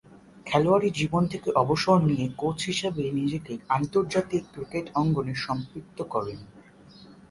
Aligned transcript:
খেলোয়াড়ী 0.45 0.89
জীবন 0.91 1.23
থেকে 1.27 1.49
অবসর 1.53 1.97
নিয়ে 2.01 2.25
কোচ 2.37 2.57
হিসেবে 2.65 3.03
নিজেকে 3.11 3.53
আন্তর্জাতিক 3.69 4.43
ক্রিকেট 4.53 4.85
অঙ্গনে 4.95 5.35
সম্পৃক্ত 5.45 5.97
করেন। 6.13 6.39